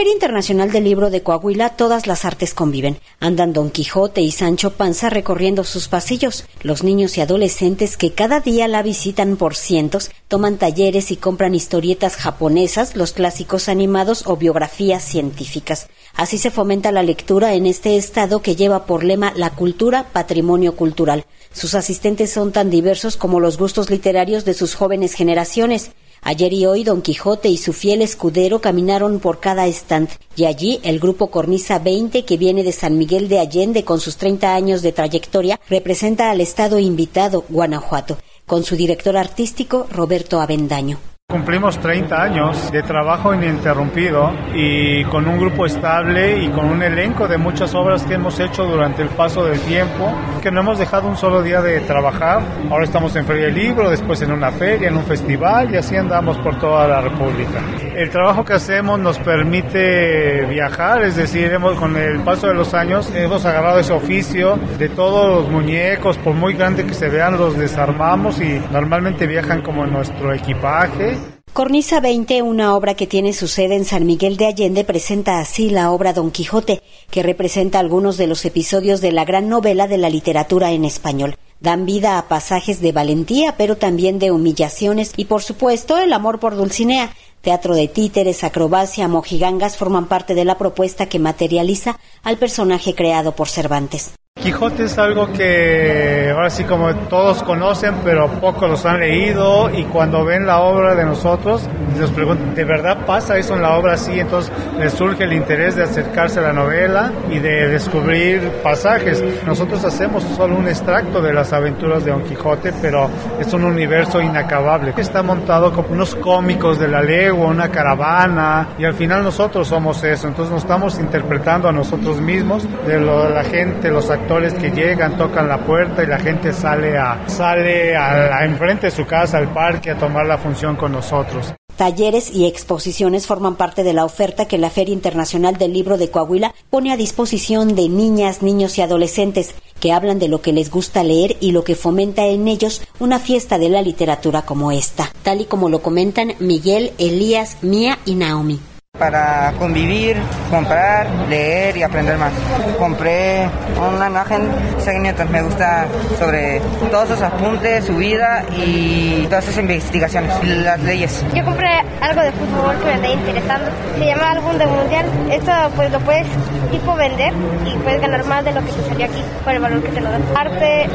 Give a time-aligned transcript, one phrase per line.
[0.00, 2.96] Feria Internacional del Libro de Coahuila todas las artes conviven.
[3.20, 6.46] Andan Don Quijote y Sancho Panza recorriendo sus pasillos.
[6.62, 11.54] Los niños y adolescentes que cada día la visitan por cientos toman talleres y compran
[11.54, 15.88] historietas japonesas, los clásicos animados o biografías científicas.
[16.14, 20.76] Así se fomenta la lectura en este estado que lleva por lema la cultura, patrimonio
[20.76, 21.26] cultural.
[21.52, 25.90] Sus asistentes son tan diversos como los gustos literarios de sus jóvenes generaciones.
[26.30, 30.78] Ayer y hoy Don Quijote y su fiel escudero caminaron por cada stand y allí
[30.84, 34.80] el grupo Cornisa 20 que viene de San Miguel de Allende con sus 30 años
[34.82, 41.00] de trayectoria representa al estado invitado Guanajuato con su director artístico Roberto Avendaño.
[41.30, 47.28] Cumplimos 30 años de trabajo ininterrumpido y con un grupo estable y con un elenco
[47.28, 51.08] de muchas obras que hemos hecho durante el paso del tiempo, que no hemos dejado
[51.08, 52.42] un solo día de trabajar.
[52.70, 55.96] Ahora estamos en Feria del Libro, después en una feria, en un festival y así
[55.96, 57.60] andamos por toda la República.
[57.94, 62.72] El trabajo que hacemos nos permite viajar, es decir, hemos, con el paso de los
[62.72, 67.36] años hemos agarrado ese oficio de todos los muñecos, por muy grande que se vean,
[67.36, 71.18] los desarmamos y normalmente viajan como en nuestro equipaje
[71.52, 75.68] Cornisa 20, una obra que tiene su sede en San Miguel de Allende, presenta así
[75.68, 79.98] la obra Don Quijote, que representa algunos de los episodios de la gran novela de
[79.98, 81.34] la literatura en español.
[81.58, 86.38] Dan vida a pasajes de valentía, pero también de humillaciones y, por supuesto, el amor
[86.38, 87.14] por Dulcinea.
[87.40, 93.32] Teatro de títeres, acrobacia, mojigangas forman parte de la propuesta que materializa al personaje creado
[93.32, 94.12] por Cervantes.
[94.40, 99.84] Quijote es algo que ahora sí como todos conocen, pero pocos los han leído y
[99.84, 103.94] cuando ven la obra de nosotros, nos preguntan, ¿de verdad pasa eso en la obra
[103.94, 104.18] así?
[104.18, 109.22] Entonces les surge el interés de acercarse a la novela y de descubrir pasajes.
[109.46, 114.22] Nosotros hacemos solo un extracto de las aventuras de Don Quijote, pero es un universo
[114.22, 114.94] inacabable.
[114.96, 120.02] Está montado como unos cómicos de la legua, una caravana, y al final nosotros somos
[120.02, 120.28] eso.
[120.28, 125.16] Entonces nos estamos interpretando a nosotros mismos, de, lo, la gente, los actores que llegan,
[125.16, 129.52] tocan la puerta y la gente sale a sale a, enfrente de su casa al
[129.52, 131.52] parque a tomar la función con nosotros.
[131.76, 136.10] Talleres y exposiciones forman parte de la oferta que la Feria Internacional del Libro de
[136.10, 140.70] Coahuila pone a disposición de niñas, niños y adolescentes que hablan de lo que les
[140.70, 145.10] gusta leer y lo que fomenta en ellos una fiesta de la literatura como esta,
[145.24, 148.60] tal y como lo comentan Miguel, Elías, Mía y Naomi
[149.00, 150.18] para convivir,
[150.50, 152.32] comprar, leer y aprender más.
[152.78, 154.42] Compré una imagen,
[154.86, 155.86] entonces me gusta
[156.18, 161.24] sobre todos sus apuntes, su vida y todas sus investigaciones, las leyes.
[161.34, 161.70] Yo compré
[162.02, 163.70] algo de fútbol que me está interesando.
[163.98, 165.06] Se llama álbum de mundial.
[165.30, 166.26] Esto pues lo puedes
[166.70, 167.32] tipo vender
[167.64, 170.00] y puedes ganar más de lo que te salió aquí por el valor que te
[170.00, 170.22] lo dan.
[170.36, 170.88] Arte,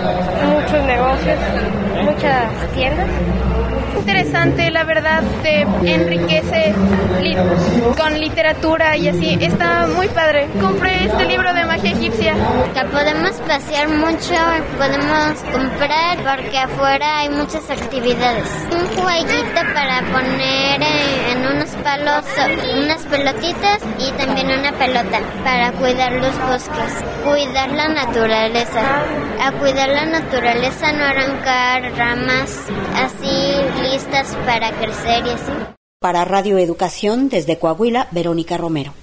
[0.54, 1.40] muchos negocios,
[2.04, 2.44] muchas
[2.76, 3.08] tiendas
[3.98, 6.74] interesante, la verdad, te enriquece
[7.98, 9.38] con literatura y así.
[9.42, 10.48] Está muy padre.
[10.62, 12.34] Compré este libro de magia egipcia.
[12.92, 14.36] Podemos pasear mucho,
[14.78, 18.48] podemos comprar porque afuera hay muchas actividades.
[18.72, 22.26] Un jueguito para poner en unos palos
[22.84, 28.82] unas pelotitas y también una pelota para cuidar los bosques, cuidar la naturaleza.
[29.42, 33.25] A cuidar la naturaleza, no arrancar ramas así
[34.46, 35.52] para crecer y así.
[36.00, 38.94] Para Radio Educación, desde Coahuila, Verónica Romero.